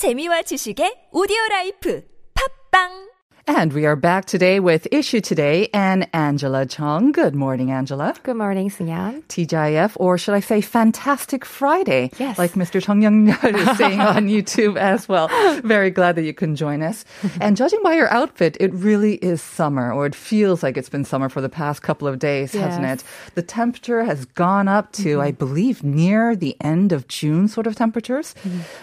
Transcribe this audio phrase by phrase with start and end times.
[0.00, 2.00] 재미와 지식의 오디오 라이프.
[2.32, 3.09] 팝빵
[3.46, 7.10] And we are back today with Issue Today and Angela Chung.
[7.10, 8.14] Good morning, Angela.
[8.22, 9.22] Good morning, Sunyan.
[9.24, 12.10] TGIF, or should I say Fantastic Friday?
[12.18, 12.38] Yes.
[12.38, 12.82] Like Mr.
[12.82, 15.28] Chung Young is saying on YouTube as well.
[15.62, 17.04] Very glad that you can join us.
[17.40, 21.04] and judging by your outfit, it really is summer, or it feels like it's been
[21.04, 23.02] summer for the past couple of days, hasn't it?
[23.34, 27.74] The temperature has gone up to, I believe, near the end of June sort of
[27.74, 28.34] temperatures,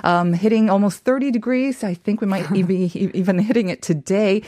[0.04, 1.84] um, hitting almost 30 degrees.
[1.84, 4.42] I think we might be even hitting it today.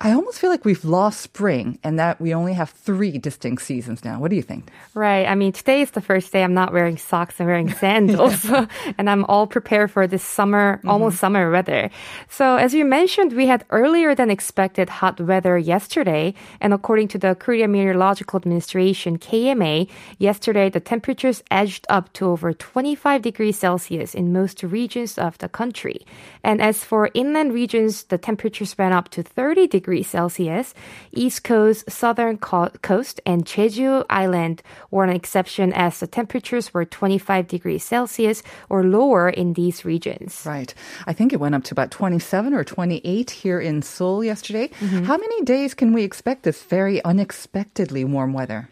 [0.00, 4.04] I almost feel like we've lost spring and that we only have three distinct seasons
[4.04, 4.20] now.
[4.20, 4.70] What do you think?
[4.94, 5.26] Right.
[5.26, 8.48] I mean, today is the first day I'm not wearing socks and wearing sandals.
[8.98, 10.88] and I'm all prepared for this summer, mm-hmm.
[10.88, 11.90] almost summer weather.
[12.28, 16.32] So, as you mentioned, we had earlier than expected hot weather yesterday.
[16.60, 22.52] And according to the Korea Meteorological Administration, KMA, yesterday the temperatures edged up to over
[22.52, 26.06] 25 degrees Celsius in most regions of the country.
[26.44, 30.74] And as for inland regions, the temperatures went up to 30 degrees Celsius.
[31.12, 36.84] East Coast, Southern co- Coast, and Jeju Island were an exception as the temperatures were
[36.84, 40.42] 25 degrees Celsius or lower in these regions.
[40.44, 40.74] Right.
[41.06, 44.68] I think it went up to about 27 or 28 here in Seoul yesterday.
[44.80, 45.04] Mm-hmm.
[45.04, 48.68] How many days can we expect this very unexpectedly warm weather?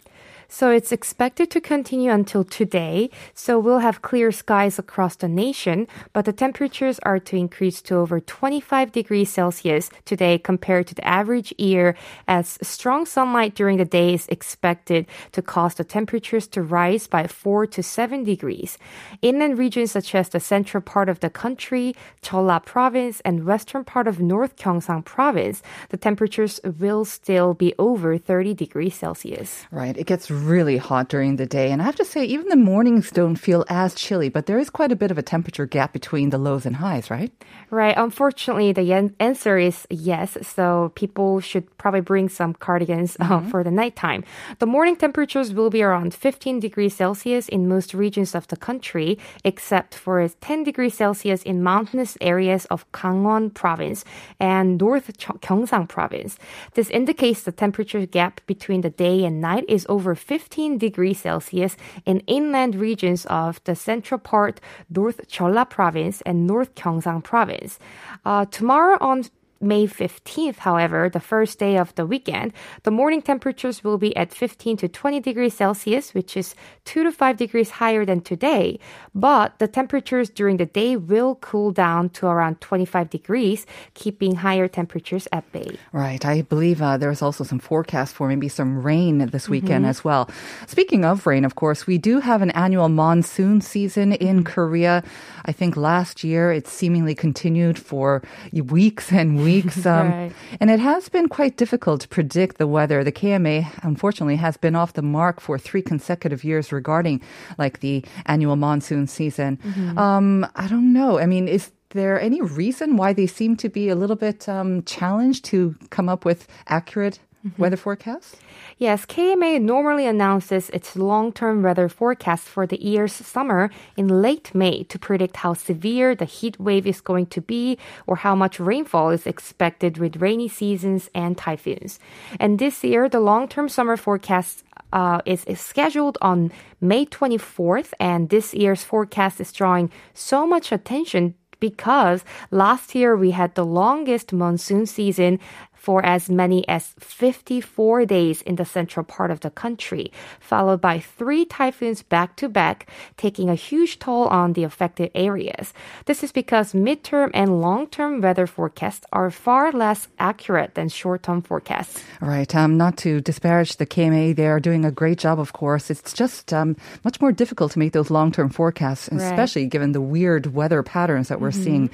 [0.49, 3.11] So it's expected to continue until today.
[3.35, 7.97] So we'll have clear skies across the nation, but the temperatures are to increase to
[7.97, 11.97] over 25 degrees Celsius today compared to the average year
[12.29, 17.27] as strong sunlight during the day is expected to cause the temperatures to rise by
[17.27, 18.79] 4 to 7 degrees.
[19.23, 24.07] Inland regions such as the central part of the country, Jeolla province, and western part
[24.07, 29.65] of North Gyeongsang province, the temperatures will still be over 30 degrees Celsius.
[29.71, 29.97] Right.
[29.97, 31.71] It gets really hot during the day.
[31.71, 34.71] And I have to say, even the mornings don't feel as chilly, but there is
[34.71, 37.33] quite a bit of a temperature gap between the lows and highs, right?
[37.71, 37.95] Right.
[37.97, 40.37] Unfortunately, the answer is yes.
[40.43, 44.25] So people should probably bring some cardigans uh, for the nighttime.
[44.59, 49.19] The morning temperatures will be around 15 degrees Celsius in most regions of the country,
[49.45, 54.05] except for 10 degrees Celsius in mountainous areas of Gangwon province
[54.39, 56.39] and North Gyeongsang province.
[56.75, 61.77] This indicates the temperature gap between the day and night is over 15 degrees Celsius
[62.05, 64.61] in inland regions of the central part,
[64.91, 67.79] North Jeolla province and North Gyeongsang province.
[68.25, 69.25] Uh, tomorrow on
[69.67, 72.53] May 15th, however, the first day of the weekend,
[72.85, 76.55] the morning temperatures will be at 15 to 20 degrees Celsius, which is
[76.85, 78.79] 2 to 5 degrees higher than today.
[79.15, 84.69] But the temperatures during the day will cool down to around 25 degrees, keeping higher
[84.69, 85.77] temperatures at bay.
[85.93, 86.25] Right.
[86.25, 90.31] I believe uh, there's also some forecast for maybe some rain this weekend as well.
[90.67, 95.03] Speaking of rain, of course, we do have an annual monsoon season in Korea.
[95.45, 98.23] I think last year it seemingly continued for
[98.53, 99.56] weeks and weeks.
[99.87, 100.33] um, Right.
[100.61, 103.03] And it has been quite difficult to predict the weather.
[103.05, 107.21] The KMA, unfortunately, has been off the mark for three consecutive years regarding
[107.59, 109.59] like the annual monsoon season.
[109.97, 111.19] Um, I don't know.
[111.19, 114.83] I mean, is there any reason why they seem to be a little bit um,
[114.85, 117.19] challenged to come up with accurate
[117.59, 118.37] weather forecast?
[118.79, 124.85] Yes, KMA normally announces its long-term weather forecast for the year's summer in late May
[124.85, 129.11] to predict how severe the heat wave is going to be or how much rainfall
[129.11, 131.99] is expected with rainy seasons and typhoons.
[132.39, 138.29] And this year, the long-term summer forecast uh, is, is scheduled on May 24th, and
[138.29, 144.33] this year's forecast is drawing so much attention because last year we had the longest
[144.33, 145.39] monsoon season
[145.87, 150.11] for as many as 54 days in the central part of the country,
[150.41, 155.73] followed by three typhoons back to back, taking a huge toll on the affected areas.
[156.07, 161.23] This is because midterm and long term weather forecasts are far less accurate than short
[161.23, 162.03] term forecasts.
[162.21, 162.53] Right.
[162.53, 165.89] Um, not to disparage the KMA, they are doing a great job, of course.
[165.89, 169.23] It's just um, much more difficult to make those long term forecasts, Right.
[169.23, 171.91] especially given the weird weather patterns that we're seeing.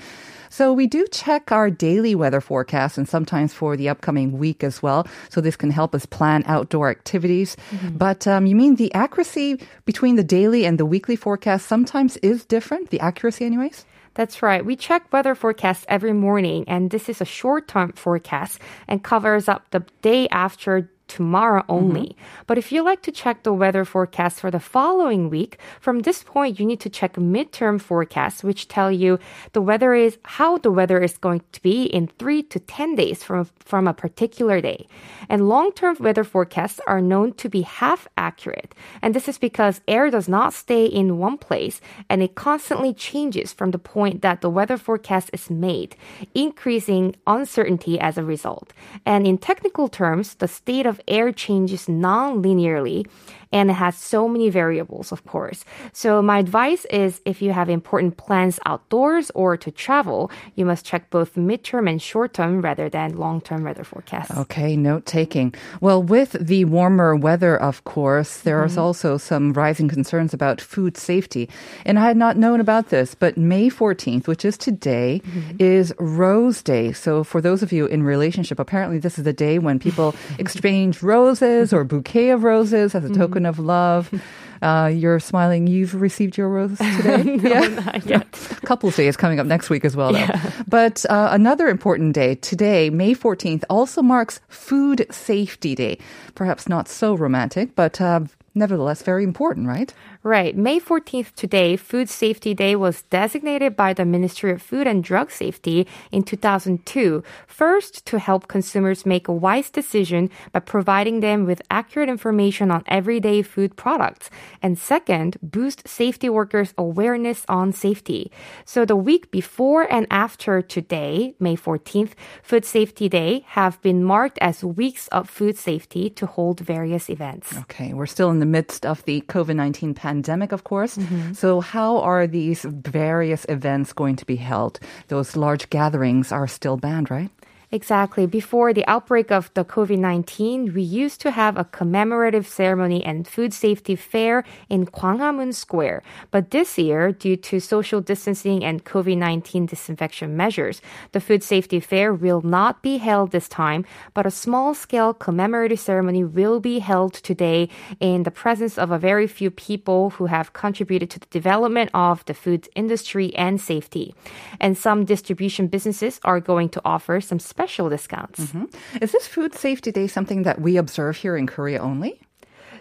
[0.53, 4.83] So we do check our daily weather forecast and sometimes for the upcoming week as
[4.83, 5.09] well.
[5.31, 7.57] So this can help us plan outdoor activities.
[7.97, 12.45] But um, you mean the accuracy between the daily and the weekly forecast sometimes is
[12.45, 12.91] different?
[12.91, 13.87] The accuracy, anyways?
[14.13, 14.63] That's right.
[14.63, 19.49] We check weather forecasts every morning, and this is a short term forecast and covers
[19.49, 22.09] up the day after tomorrow only.
[22.09, 22.43] Mm-hmm.
[22.47, 26.23] But if you like to check the weather forecast for the following week, from this
[26.23, 29.19] point, you need to check midterm forecasts, which tell you
[29.53, 33.23] the weather is how the weather is going to be in three to 10 days
[33.23, 34.87] from, from a particular day.
[35.29, 38.75] And long-term weather forecasts are known to be half accurate.
[39.03, 43.53] And this is because air does not stay in one place and it constantly changes
[43.53, 45.95] from the point that the weather forecast is made,
[46.35, 48.73] increasing uncertainty as a result.
[49.05, 53.07] And in technical terms, the state of air changes non-linearly
[53.53, 55.65] and it has so many variables, of course.
[55.93, 60.85] So my advice is if you have important plans outdoors or to travel, you must
[60.85, 64.37] check both midterm and short term rather than long term weather forecasts.
[64.37, 65.55] Okay, note taking.
[65.81, 68.81] Well, with the warmer weather, of course, there is mm-hmm.
[68.81, 71.49] also some rising concerns about food safety.
[71.85, 75.57] And I had not known about this, but May 14th, which is today, mm-hmm.
[75.59, 76.93] is Rose Day.
[76.93, 81.03] So for those of you in relationship, apparently this is the day when people exchange
[81.03, 84.11] roses or bouquet of roses as a token of love.
[84.63, 85.67] Uh, you're smiling.
[85.67, 87.25] You've received your rose today.
[87.25, 88.31] no, not yet.
[88.65, 90.29] Couples Day is coming up next week as well, though.
[90.69, 95.99] But uh, another important day today, May 14th, also marks Food Safety Day.
[96.37, 98.21] Perhaps not so romantic, but uh,
[98.55, 99.93] nevertheless very important, right?
[100.25, 100.57] Right.
[100.57, 105.33] May 14th today, Food Safety Day was designated by the Ministry of Food and Drug
[105.33, 107.25] Safety in 2002.
[107.49, 112.85] First, to help consumers make a wise decision by providing them with accurate information on
[112.87, 114.31] everyday food products.
[114.63, 118.31] And second, boost safety workers' awareness on safety.
[118.65, 122.13] So the week before and after today, May 14th,
[122.45, 127.59] Food Safety Day have been marked as weeks of food safety to hold various events.
[127.63, 130.95] Okay, we're still in the midst of the COVID 19 pandemic, of course.
[130.99, 131.33] Mm-hmm.
[131.33, 134.79] So, how are these various events going to be held?
[135.09, 137.31] Those large gatherings are still banned, right?
[137.75, 138.27] Exactly.
[138.27, 143.27] Before the outbreak of the COVID 19, we used to have a commemorative ceremony and
[143.27, 146.03] food safety fair in Gwanghwamun Square.
[146.31, 150.83] But this year, due to social distancing and COVID 19 disinfection measures,
[151.13, 155.81] the food safety fair will not be held this time, but a small scale commemorative
[155.81, 157.71] ceremony will be held today
[158.01, 162.23] in the presence of a very few people who have contributed to the development of
[162.27, 164.15] the food industry and safety.
[164.61, 168.41] And some distribution businesses are going to offer some special discounts.
[168.41, 168.65] Mm-hmm.
[169.01, 172.21] Is this Food Safety Day something that we observe here in Korea only?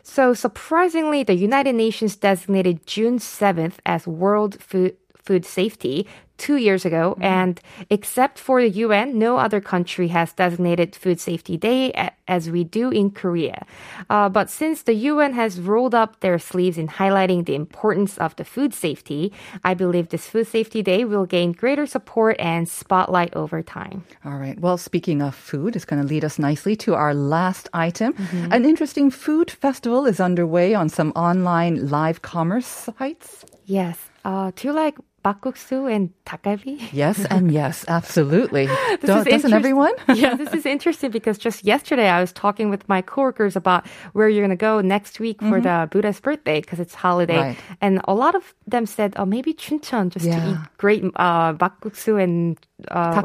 [0.04, 6.08] So surprisingly, the United Nations designated June 7th as World Food Food Safety
[6.38, 11.56] two years ago, and except for the UN, no other country has designated Food Safety
[11.56, 13.64] Day a- as we do in Korea.
[14.10, 18.36] Uh, but since the UN has rolled up their sleeves in highlighting the importance of
[18.38, 19.32] the food safety,
[19.64, 24.04] I believe this Food Safety Day will gain greater support and spotlight over time.
[24.26, 24.60] All right.
[24.60, 28.16] Well, speaking of food, it's going to lead us nicely to our last item.
[28.50, 33.46] An interesting food festival is underway on some online live commerce sites.
[33.66, 33.98] Yes.
[34.26, 36.82] Uh, do you like makguksu and takgalbi?
[36.92, 38.68] Yes, and yes, absolutely.
[39.02, 39.94] Doesn't everyone?
[40.16, 44.28] yeah, this is interesting because just yesterday I was talking with my coworkers about where
[44.30, 45.50] you're going to go next week mm-hmm.
[45.50, 47.58] for the Buddha's birthday because it's holiday, right.
[47.80, 50.40] and a lot of them said, "Oh, maybe Chuncheon just yeah.
[50.40, 52.58] to eat great uh, makguksu and."
[52.90, 53.22] Uh,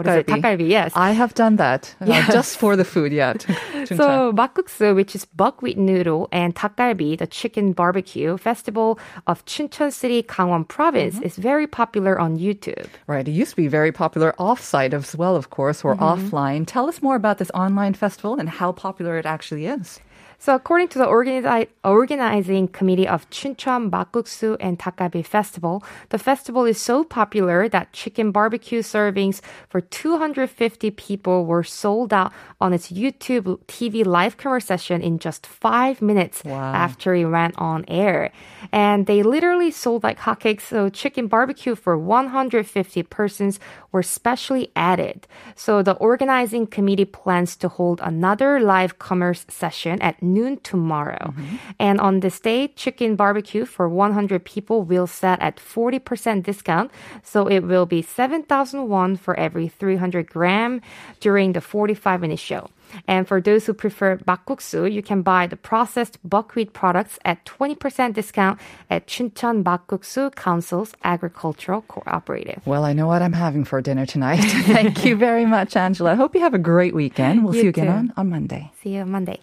[0.59, 0.93] yes.
[0.95, 2.29] I have done that uh, yes.
[2.29, 3.33] uh, just for the food, yeah.
[3.87, 10.23] so makguksu, which is buckwheat noodle, and takgalbi, the chicken barbecue festival of Chuncheon City,
[10.23, 11.25] Gangwon Province, mm-hmm.
[11.25, 12.89] is very popular on YouTube.
[13.07, 13.29] right.
[13.29, 16.03] It used to be very popular off-site as well, of course, or mm-hmm.
[16.03, 16.65] offline.
[16.67, 20.01] Tell us more about this online festival and how popular it actually is.
[20.39, 26.65] So according to the organi- organizing committee of Chuncheon Makguksu and Takgalbi Festival, the festival
[26.65, 32.93] is so popular that chicken barbecue servings for 250 people were sold out on its
[32.93, 36.75] YouTube TV live camera session in just five minutes wow.
[36.75, 38.31] after it went on air.
[38.73, 40.63] And they literally sold like hotcakes.
[40.63, 43.59] So chicken barbecue for 150 persons
[43.93, 45.27] were specially added.
[45.55, 51.33] So the organizing committee plans to hold another live commerce session at noon tomorrow.
[51.37, 51.57] Mm-hmm.
[51.79, 56.91] And on this day, chicken barbecue for 100 people will set at 40% discount.
[57.23, 60.81] So it will be 7,000 won for every 300 gram
[61.21, 62.69] during the 45 minute show.
[63.07, 68.15] And for those who prefer makguksu, you can buy the processed buckwheat products at 20%
[68.15, 72.63] discount at Chuncheon Makguksu Council's Agricultural Cooperative.
[72.65, 74.41] Well, I know what I'm having for dinner tonight.
[74.67, 76.13] Thank you very much, Angela.
[76.13, 77.45] I hope you have a great weekend.
[77.45, 78.71] We'll You see you again on, on Monday.
[78.83, 79.41] See you Monday.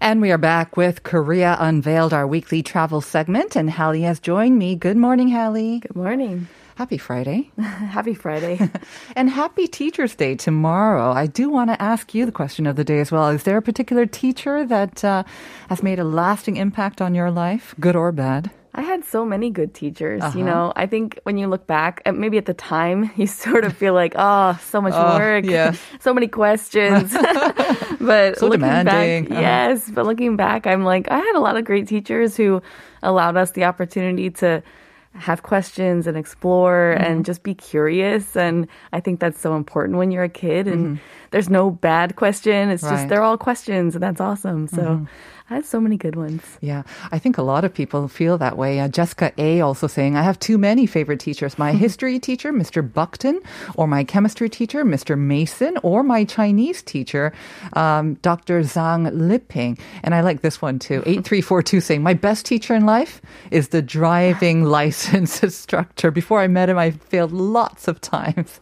[0.00, 3.56] And we are back with Korea Unveiled, our weekly travel segment.
[3.56, 4.74] And Hallie has joined me.
[4.74, 5.80] Good morning, Hallie.
[5.80, 6.48] Good morning.
[6.76, 7.50] Happy Friday.
[7.58, 8.58] Happy Friday.
[9.16, 11.12] and happy Teacher's Day tomorrow.
[11.12, 13.28] I do want to ask you the question of the day as well.
[13.28, 15.22] Is there a particular teacher that uh,
[15.68, 18.50] has made a lasting impact on your life, good or bad?
[18.76, 20.20] I had so many good teachers.
[20.20, 20.38] Uh-huh.
[20.38, 23.76] You know, I think when you look back, maybe at the time, you sort of
[23.76, 25.74] feel like, oh, so much uh, work, yeah.
[26.00, 27.12] so many questions.
[28.00, 29.24] but so looking demanding.
[29.24, 29.40] back, uh-huh.
[29.40, 32.62] yes, but looking back, I'm like, I had a lot of great teachers who
[33.02, 34.62] allowed us the opportunity to
[35.14, 37.04] have questions and explore mm-hmm.
[37.04, 38.36] and just be curious.
[38.36, 40.66] And I think that's so important when you're a kid.
[40.66, 41.04] And mm-hmm.
[41.34, 42.70] There's no bad question.
[42.70, 42.92] It's right.
[42.92, 44.68] just they're all questions, and that's awesome.
[44.68, 44.82] So.
[44.82, 45.04] Mm-hmm.
[45.50, 46.42] I have so many good ones.
[46.62, 48.80] Yeah, I think a lot of people feel that way.
[48.80, 51.58] Uh, Jessica A also saying, I have too many favorite teachers.
[51.58, 52.80] My history teacher, Mr.
[52.80, 53.42] Buckton,
[53.76, 55.18] or my chemistry teacher, Mr.
[55.18, 57.34] Mason, or my Chinese teacher,
[57.74, 58.60] um, Dr.
[58.60, 59.78] Zhang Liping.
[60.02, 61.02] And I like this one too.
[61.06, 66.10] 8342 saying, My best teacher in life is the driving license instructor.
[66.10, 68.60] Before I met him, I failed lots of times.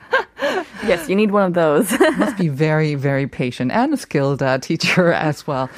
[0.83, 1.97] yes, you need one of those.
[2.19, 5.69] Must be very, very patient and a skilled uh, teacher as well.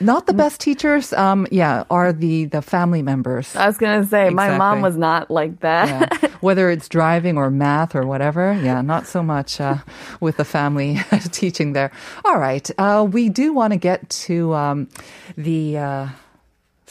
[0.00, 3.54] Not the best teachers, um, yeah, are the the family members.
[3.54, 4.34] I was gonna say exactly.
[4.34, 5.88] my mom was not like that.
[5.88, 6.30] Yeah.
[6.40, 9.76] Whether it's driving or math or whatever, yeah, not so much uh,
[10.20, 11.00] with the family
[11.32, 11.90] teaching there.
[12.24, 14.88] All right, uh, we do want to get to um,
[15.36, 16.08] the uh,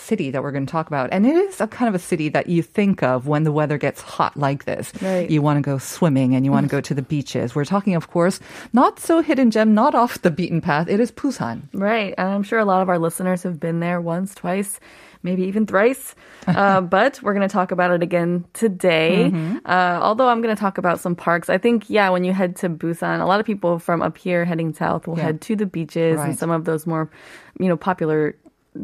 [0.01, 1.10] city that we're going to talk about.
[1.12, 3.77] And it is a kind of a city that you think of when the weather
[3.77, 4.91] gets hot like this.
[5.01, 5.29] Right.
[5.29, 7.55] You want to go swimming and you want to go to the beaches.
[7.55, 8.39] We're talking, of course,
[8.74, 10.88] not so hidden gem, not off the beaten path.
[10.88, 11.63] It is Busan.
[11.74, 12.13] Right.
[12.17, 14.79] And I'm sure a lot of our listeners have been there once, twice
[15.24, 16.15] maybe even thrice.
[16.48, 19.29] Uh, but we're going to talk about it again today.
[19.31, 19.58] Mm-hmm.
[19.63, 21.51] Uh, although I'm going to talk about some parks.
[21.51, 24.43] I think, yeah, when you head to Busan, a lot of people from up here
[24.43, 25.25] heading south will yeah.
[25.25, 26.29] head to the beaches right.
[26.29, 27.12] and some of those more,
[27.60, 28.36] you know, popular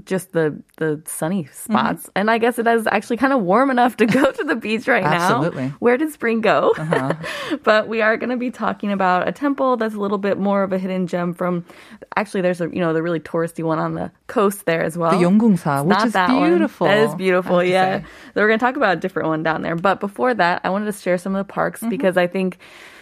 [0.03, 2.03] just the the sunny spots.
[2.03, 2.12] Mm-hmm.
[2.15, 4.88] And I guess it is actually kind of warm enough to go to the beach
[4.88, 5.38] right now.
[5.38, 5.67] Absolutely.
[5.79, 6.74] Where did spring go?
[6.77, 7.13] Uh-huh.
[7.63, 10.63] but we are going to be talking about a temple that's a little bit more
[10.63, 11.65] of a hidden gem from.
[12.15, 15.12] Actually, there's a you know the really touristy one on the coast there as well.
[15.12, 16.88] The Yonggungsa, which is beautiful.
[16.88, 16.96] One.
[16.96, 17.63] That is beautiful.
[17.63, 18.01] Yeah.
[18.01, 19.75] So we're going to talk about a different one down there.
[19.75, 21.89] But before that, I wanted to share some of the parks mm-hmm.
[21.89, 22.60] because I think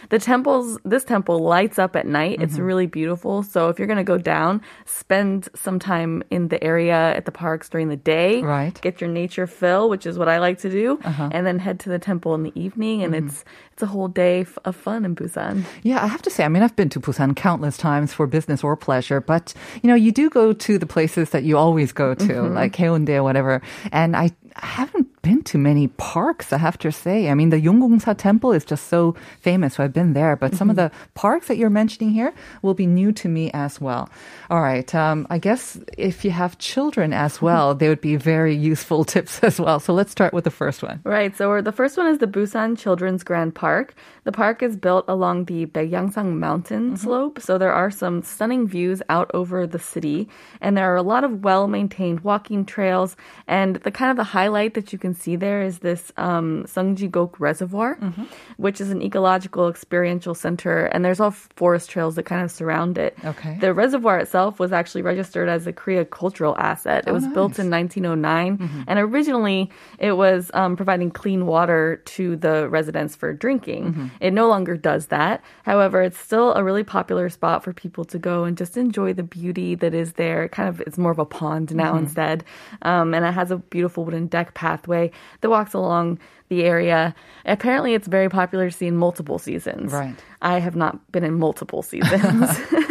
[0.08, 2.34] the temples, this temple lights up at night.
[2.34, 2.42] Mm-hmm.
[2.42, 3.42] It's really beautiful.
[3.42, 7.32] So if you're going to go down, spend some time in the area at the
[7.32, 8.42] parks during the day.
[8.42, 8.80] Right.
[8.80, 11.30] Get your nature fill, which is what I like to do, uh-huh.
[11.32, 13.02] and then head to the temple in the evening.
[13.02, 13.26] And mm-hmm.
[13.26, 13.44] it's
[13.76, 15.62] it's a whole day of fun in Busan.
[15.82, 18.64] Yeah, I have to say, I mean, I've been to Busan countless times for business
[18.64, 19.52] or pleasure, but
[19.82, 22.54] you know, you do go to the places that you always go to, mm-hmm.
[22.54, 23.60] like Haeundae or whatever.
[23.92, 27.28] And I haven't been to many parks, I have to say.
[27.28, 30.36] I mean, the Yonggungsa Temple is just so famous, so I've been there.
[30.36, 30.56] But mm-hmm.
[30.56, 30.94] some of mm-hmm.
[30.94, 34.08] the parks that you're mentioning here will be new to me as well.
[34.48, 34.92] All right.
[34.94, 39.40] Um, I guess if you have children as well, they would be very useful tips
[39.40, 39.80] as well.
[39.80, 41.00] So let's start with the first one.
[41.04, 41.36] Right.
[41.36, 43.65] So the first one is the Busan Children's Grand Park.
[44.26, 46.96] The park is built along the Baekyangsan mountain mm-hmm.
[46.96, 47.40] slope.
[47.40, 50.28] So there are some stunning views out over the city.
[50.60, 53.16] And there are a lot of well maintained walking trails.
[53.46, 57.38] And the kind of the highlight that you can see there is this um, Seongjigok
[57.38, 58.24] Reservoir, mm-hmm.
[58.56, 60.86] which is an ecological experiential center.
[60.86, 63.16] And there's all forest trails that kind of surround it.
[63.24, 63.58] Okay.
[63.60, 67.04] The reservoir itself was actually registered as a Korea cultural asset.
[67.06, 67.34] It oh, was nice.
[67.34, 68.58] built in 1909.
[68.58, 68.82] Mm-hmm.
[68.88, 73.55] And originally it was um, providing clean water to the residents for drinking.
[73.60, 74.06] Mm-hmm.
[74.20, 75.42] It no longer does that.
[75.64, 79.22] However, it's still a really popular spot for people to go and just enjoy the
[79.22, 80.48] beauty that is there.
[80.48, 82.04] Kind of, it's more of a pond now mm-hmm.
[82.04, 82.44] instead.
[82.82, 85.10] Um, and it has a beautiful wooden deck pathway
[85.40, 87.14] that walks along the area.
[87.44, 89.92] Apparently, it's very popular to see in multiple seasons.
[89.92, 90.16] Right.
[90.42, 92.50] I have not been in multiple seasons.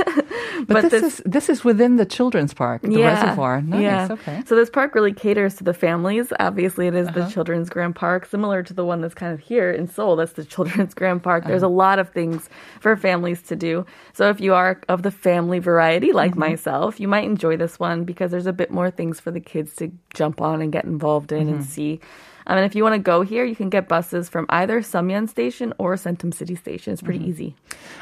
[0.59, 3.62] but, but this, this, is this is within the children's park, the yeah, reservoir.
[3.62, 3.81] Nice.
[3.81, 4.07] Yeah.
[4.12, 4.43] Okay.
[4.45, 6.31] So this park really caters to the families.
[6.39, 7.25] Obviously, it is uh-huh.
[7.25, 10.15] the children's grand park, similar to the one that's kind of here in Seoul.
[10.15, 11.43] That's the children's grand park.
[11.43, 11.51] Uh-huh.
[11.51, 13.85] There's a lot of things for families to do.
[14.13, 16.39] So if you are of the family variety, like mm-hmm.
[16.41, 19.75] myself, you might enjoy this one because there's a bit more things for the kids
[19.77, 21.55] to jump on and get involved in mm-hmm.
[21.55, 22.00] and see.
[22.47, 25.29] Um, and if you want to go here, you can get buses from either Seomyeon
[25.29, 26.93] Station or Centum City Station.
[26.93, 27.29] It's pretty mm-hmm.
[27.29, 27.55] easy.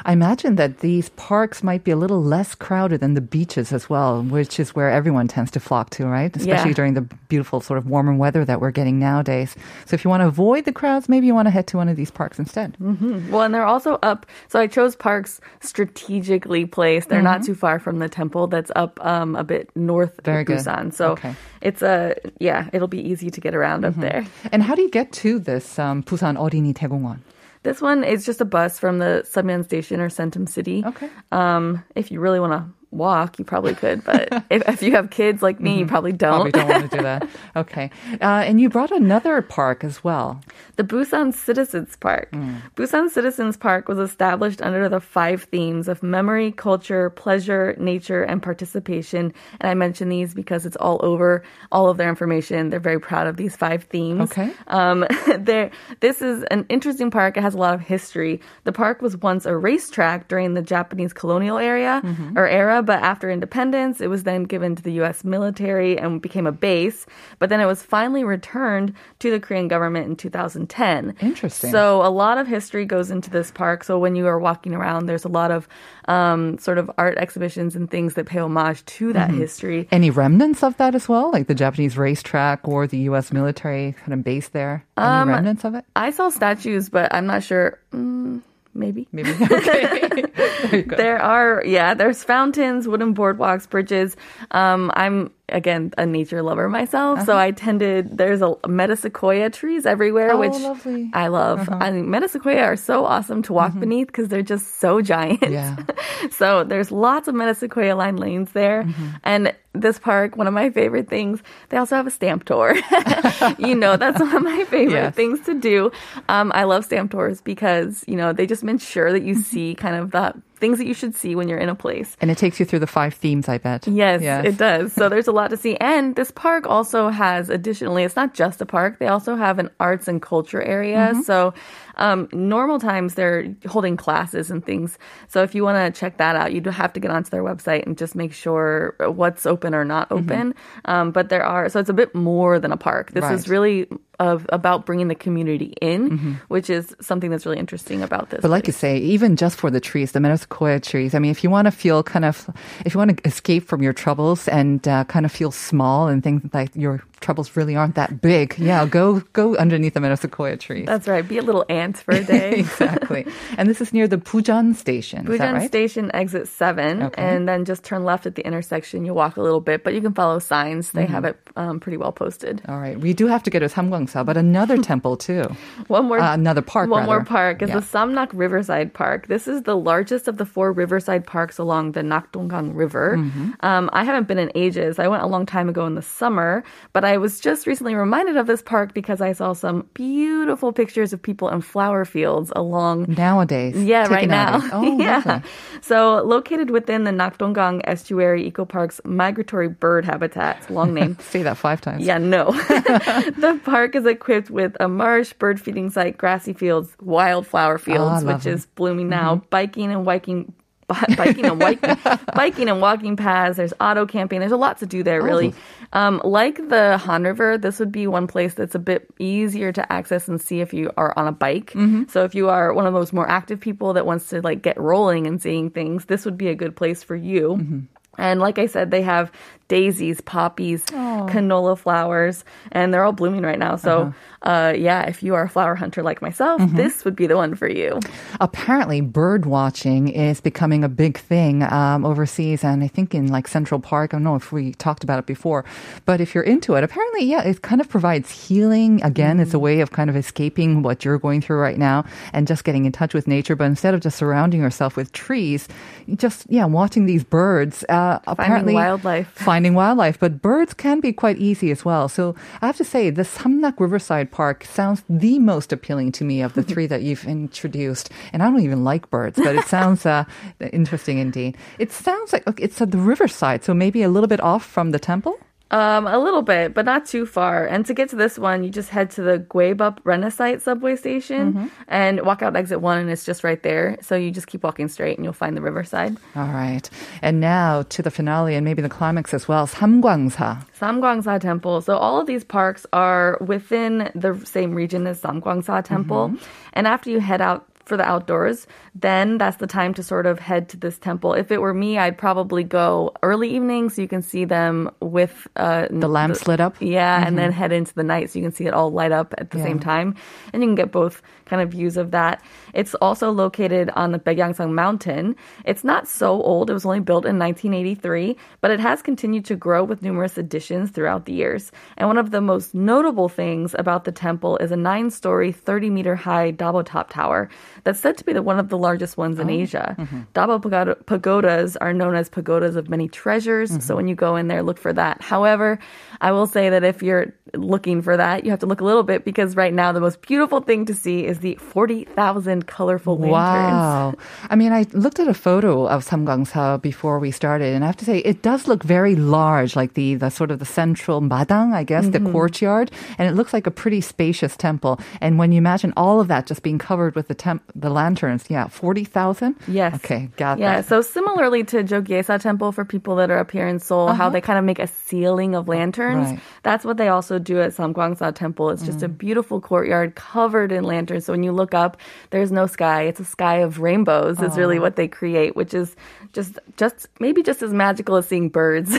[0.04, 3.88] I imagine that these parks might be a little less crowded than the beaches as
[3.88, 6.34] well, which is where everyone tends to flock to, right?
[6.36, 6.74] Especially yeah.
[6.74, 9.54] during the beautiful sort of warmer weather that we're getting nowadays.
[9.86, 11.88] So if you want to avoid the crowds, maybe you want to head to one
[11.88, 12.76] of these parks instead.
[12.80, 13.30] Mm-hmm.
[13.30, 14.26] Well, and they're also up.
[14.48, 17.08] So I chose parks strategically placed.
[17.08, 17.24] They're mm-hmm.
[17.24, 20.84] not too far from the temple that's up um, a bit north Very of Busan.
[20.84, 20.94] Good.
[20.94, 21.34] So okay.
[21.60, 24.02] it's a, yeah, it'll be easy to get around up mm-hmm.
[24.02, 24.26] there.
[24.52, 27.20] And how do you get to this um, Busan 어린이 대공원?
[27.62, 30.84] This one is just a bus from the Seomyeon Station or Centum City.
[30.84, 31.08] Okay.
[31.32, 32.64] Um, if you really want to
[32.94, 34.04] walk, you probably could.
[34.04, 36.50] But if, if you have kids like me, you probably don't.
[36.50, 37.28] Probably don't want to do that.
[37.56, 37.90] Okay.
[38.20, 40.40] Uh, and you brought another park as well.
[40.76, 42.32] The Busan Citizens Park.
[42.74, 48.42] Busan Citizens Park was established under the five themes of memory, culture, pleasure, nature, and
[48.42, 49.32] participation.
[49.60, 52.70] And I mention these because it's all over all of their information.
[52.70, 54.22] They're very proud of these five themes.
[54.32, 54.52] Okay.
[54.66, 55.06] Um,
[55.38, 55.70] there,
[56.00, 57.36] this is an interesting park.
[57.36, 58.40] It has a lot of history.
[58.64, 62.02] The park was once a racetrack during the Japanese colonial area
[62.36, 65.24] or era, but after independence, it was then given to the U.S.
[65.24, 67.06] military and became a base.
[67.38, 71.16] But then it was finally returned to the Korean government in 2010.
[71.20, 71.70] Interesting.
[71.70, 73.84] So a lot of history goes into this park.
[73.84, 75.68] So when you are walking around, there's a lot of
[76.08, 79.88] um, sort of art exhibitions and things that pay homage to that history.
[79.90, 83.32] Any remnants of that as well, like the Japanese racetrack or the U.S.
[83.32, 84.84] military kind of base there?
[84.96, 85.84] Any Um, remnants of it?
[85.96, 87.78] I saw statues, but I'm not sure.
[87.92, 88.42] Mm,
[88.74, 89.08] maybe.
[89.12, 89.30] Maybe.
[89.44, 90.22] Okay.
[90.70, 90.82] there.
[90.82, 94.16] There are, yeah, there's fountains, wooden boardwalks, bridges.
[94.50, 98.18] Um, I'm again a nature lover myself, so I tended.
[98.18, 100.36] There's a metasequoia trees everywhere, Uh-huh.
[100.36, 101.02] Oh, which lovely.
[101.04, 101.24] Uh-huh.
[101.24, 101.68] I love.
[101.70, 105.40] I mean, metasequoia are so awesome to walk beneath because they're just so giant.
[105.40, 105.52] Mm-hmm.
[105.54, 106.28] Yeah.
[106.40, 109.06] so there's lots of metasequoia lined lanes there, Mm-hmm.
[109.24, 111.42] and this park, one of my favorite things.
[111.70, 112.74] They also have a stamp tour.
[113.58, 115.14] you know, that's one of my favorite Yes.
[115.14, 115.90] things to do.
[116.28, 119.28] Um, I love stamp tours because you know they just ensure that Mm-hmm.
[119.28, 122.16] you see kind of the things that you should see when you're in a place.
[122.20, 123.86] And it takes you through the five themes, I bet.
[123.88, 124.92] Yes, it does.
[124.92, 125.76] So there's a lot to see.
[125.76, 129.70] And this park also has, additionally, it's not just a park, they also have an
[129.80, 131.10] arts and culture area.
[131.12, 131.22] Mm-hmm.
[131.22, 131.54] So
[131.96, 134.98] um, normal times they're holding classes and things.
[135.28, 137.42] So if you want to check that out, you do have to get onto their
[137.42, 140.30] website and just make sure what's open or not Mm-hmm.
[140.30, 140.54] open.
[140.84, 143.12] Um, but there are, so it's a bit more than a park.
[143.12, 148.02] This is really of about bringing the community in, which is something that's really interesting
[148.02, 148.38] about this.
[148.38, 148.42] Mm-hmm.
[148.42, 151.42] But like you say, even just for the trees, the Metasequoia trees, I mean, if
[151.42, 152.48] you want to feel kind of,
[152.84, 156.22] if you want to escape from your troubles and uh, kind of feel small and
[156.22, 160.84] think like your troubles really aren't that big, yeah, go go underneath the Metasequoia tree.
[160.84, 161.26] that's right.
[161.26, 162.52] Be a little ant for a day.
[162.58, 163.26] exactly.
[163.56, 165.24] And this is near the Bujeon station.
[165.24, 165.68] that right?
[165.68, 167.22] Station exit seven, Okay.
[167.22, 169.04] and then just turn left at the intersection.
[169.04, 170.92] You walk a little bit, but you can follow signs.
[170.92, 171.26] They have Mm-hmm.
[171.26, 172.60] it um, pretty well posted.
[172.68, 172.98] All right.
[173.00, 175.44] We do have to go to Samgwangsa, but another temple too.
[175.88, 177.76] One more, Uh, another park, One more park is Yeah.
[177.80, 179.28] the Samnak Riverside Park.
[179.28, 183.16] This is the largest of the four riverside parks along the Nakdonggang River.
[183.16, 183.50] Mm-hmm.
[183.60, 184.98] Um, I haven't been in ages.
[184.98, 188.36] I went a long time ago in the summer, but I was just recently reminded
[188.36, 193.06] of this park because I saw some beautiful pictures of people in flower fields along
[193.08, 193.76] Nowadays.
[193.76, 194.62] Yeah, right now.
[194.74, 195.22] Oh, yeah.
[195.24, 195.50] lovely.
[195.82, 201.16] So located within the Nakdonggang Estuary Eco Park's migratory bird habitat, it's a long name.
[201.20, 202.04] Say that five times.
[202.04, 202.50] Yeah, no.
[202.52, 208.34] the park is equipped with a marsh, bird feeding site, grassy fields, wildflower fields, ah,
[208.34, 209.46] which is blooming now, mm-hmm.
[209.50, 210.52] biking and hiking.
[211.16, 211.96] biking and biking,
[212.34, 213.56] biking and walking paths.
[213.56, 214.40] There's auto camping.
[214.40, 215.54] There's a lot to do there, really.
[215.92, 219.92] Um, like the Han River, this would be one place that's a bit easier to
[219.92, 221.72] access and see if you are on a bike.
[222.08, 224.78] So if you are one of those more active people that wants to like get
[224.78, 227.86] rolling and seeing things, this would be a good place for you.
[228.18, 229.32] And like I said, they have
[229.68, 233.76] daisies, poppies, canola flowers, and they're all blooming right now.
[233.76, 237.36] So, uh yeah, if you are a flower hunter like myself, this would be the
[237.36, 237.98] one for you.
[238.40, 243.48] Apparently, bird watching is becoming a big thing um, overseas, and I think in like
[243.48, 244.12] Central Park.
[244.12, 245.64] I don't know if we talked about it before,
[246.04, 249.02] but if you're into it, apparently, yeah, it kind of provides healing.
[249.02, 252.46] Again, it's a way of kind of escaping what you're going through right now and
[252.46, 253.56] just getting in touch with nature.
[253.56, 255.68] But instead of just surrounding yourself with trees,
[256.16, 257.84] just yeah, watching these birds.
[257.88, 259.32] Uh, apparently, wildlife.
[259.54, 262.08] Finding wildlife, but birds can be quite easy as well.
[262.08, 266.42] So I have to say, the Samnak Riverside Park sounds the most appealing to me
[266.42, 268.10] of the three that you've introduced.
[268.32, 270.24] And I don't even like birds, but it sounds uh,
[270.72, 271.56] interesting indeed.
[271.78, 274.90] It sounds like okay, it's at the riverside, so maybe a little bit off from
[274.90, 275.38] the temple.
[275.70, 277.66] Um, a little bit, but not too far.
[277.66, 281.70] And to get to this one, you just head to the Gwaebeop Renecite subway station
[281.88, 283.96] and walk out exit one, and it's just right there.
[284.00, 286.16] So you just keep walking straight, and you'll find the riverside.
[286.36, 286.88] All right.
[287.22, 289.66] And now to the finale and maybe the climax as well.
[289.66, 290.64] Samgwangsa.
[290.78, 291.80] Samgwangsa Temple.
[291.80, 296.34] So all of these parks are within the same region as Samgwangsa Temple.
[296.74, 300.38] And after you head out for the outdoors, then that's the time to sort of
[300.38, 301.34] head to this temple.
[301.34, 305.46] If it were me, I'd probably go early evening so you can see them with
[305.56, 306.76] uh, The lamps lit up?
[306.80, 309.34] Yeah, and then head into the night so you can see it all light up
[309.38, 309.64] at the Yeah.
[309.64, 310.14] same time.
[310.52, 312.42] And you can get both kind of views of that.
[312.72, 315.36] It's also located on the Baekyangsan Mountain.
[315.64, 316.70] It's not so old.
[316.70, 320.90] It was only built in 1983, but it has continued to grow with numerous additions
[320.90, 321.70] throughout the years.
[321.98, 326.50] And one of the most notable things about the temple is a nine-story, 30-meter high
[326.50, 327.48] double top tower.
[327.82, 329.96] That's said to be the, one of the largest ones in Asia.
[330.34, 333.84] Dabo pagoda, pagodas are known as pagodas of many treasures.
[333.84, 335.20] So when you go in there, look for that.
[335.20, 335.78] However,
[336.20, 339.02] I will say that if you're looking for that, you have to look a little
[339.02, 343.32] bit because right now the most beautiful thing to see is the 40,000 colorful lanterns.
[343.32, 344.14] Wow.
[344.50, 347.96] I mean, I looked at a photo of Samgwangsa before we started, and I have
[347.98, 351.72] to say, it does look very large, like the, the sort of the central madang,
[351.74, 352.24] I guess, Mm-hmm.
[352.24, 355.00] the courtyard, and it looks like a pretty spacious temple.
[355.22, 358.44] And when you imagine all of that just being covered with the temp, the lanterns,
[358.48, 359.56] yeah, 40,000?
[359.66, 359.94] Yes.
[359.96, 360.86] Okay, got yeah, that.
[360.86, 364.30] so similarly to Jogyesa Temple for people that are up here in Seoul, how uh-huh.
[364.30, 366.30] they kind of make a ceiling of lanterns.
[366.30, 366.40] Right.
[366.62, 368.70] That's what they also do at Samgwangsa Temple.
[368.70, 369.18] It's just a mm.
[369.18, 371.24] beautiful courtyard covered in lanterns.
[371.24, 371.96] So when you look up,
[372.30, 373.02] there's no sky.
[373.02, 374.40] It's a sky of rainbows.
[374.40, 375.96] Is really what they create, which is
[376.32, 378.90] just just maybe just as magical as seeing birds.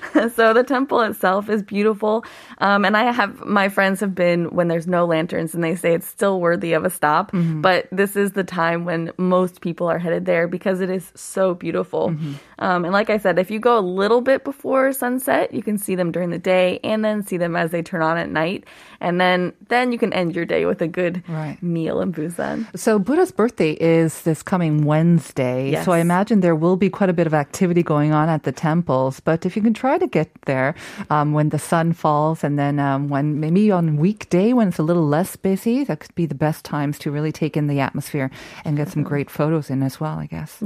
[0.34, 2.24] so the temple itself is beautiful.
[2.58, 5.94] Um, and I have my friends have been when there's no lanterns and they say
[5.94, 7.30] it's still worthy of a stop.
[7.32, 11.54] But this is the time when most people are headed there because it is so
[11.54, 12.14] beautiful.
[12.58, 15.78] Um, and like I said, if you go a little bit before sunset, you can
[15.78, 18.64] see them during the day and then see them as they turn on at night.
[19.00, 21.60] And then then you can end your day with a good Right.
[21.62, 22.66] meal in Busan.
[22.78, 25.70] So Buddha's birthday is this coming Wednesday.
[25.70, 25.84] Yes.
[25.84, 28.52] So I imagine there will be quite a bit of activity going on at the
[28.52, 29.20] temples.
[29.20, 30.74] But if you can try to get there
[31.10, 34.86] um, when the sun falls, and then um, when maybe on weekday when it's a
[34.86, 38.30] little less busy, that could be the best times to really take in the atmosphere
[38.64, 40.16] and get some great photos in as well.
[40.22, 40.62] I guess.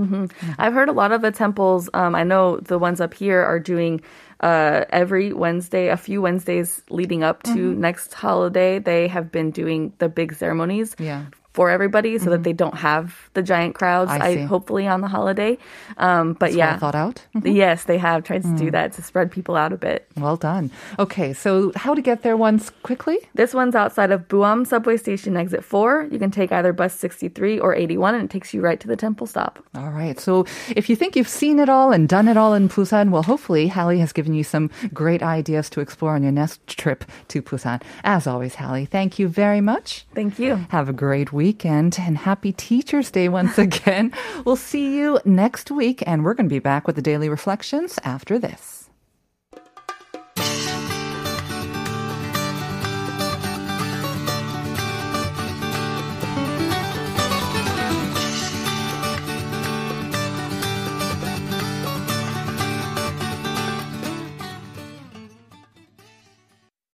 [0.61, 1.89] I've heard a lot of the temples.
[1.95, 4.01] Um, I know the ones up here are doing
[4.45, 7.81] uh, every Wednesday, a few Wednesdays leading up to Mm-hmm.
[7.81, 8.79] next holiday.
[8.79, 10.95] They have been doing the big ceremonies.
[11.01, 11.25] Yeah.
[11.57, 14.11] For everybody, so that they don't have the giant crowds.
[14.11, 14.23] Mm-hmm.
[14.23, 15.57] I hopefully on the holiday,
[15.97, 17.25] um, but It's yeah, thought out.
[17.43, 18.59] yes, they have tried to Mm.
[18.59, 20.07] do that to spread people out a bit.
[20.21, 20.71] Well done.
[20.99, 23.19] Okay, so how to get there once quickly?
[23.35, 26.07] This one's outside of Buam subway station, exit four.
[26.13, 28.97] You can take either bus 63 or 81, and it takes you right to the
[28.97, 29.59] temple stop.
[29.75, 30.21] All right.
[30.21, 30.45] So
[30.77, 33.69] if you think you've seen it all and done it all in Busan, well, hopefully
[33.69, 37.81] Hallie has given you some great ideas to explore on your next trip to Busan.
[38.05, 40.05] As always, Hallie, thank you very much.
[40.15, 40.57] Thank you.
[40.71, 44.13] Have a great weekend and happy Teacher's Day once again.
[44.45, 48.01] we'll see you next week, and we're going to be back with the daily reflections
[48.03, 48.86] after this.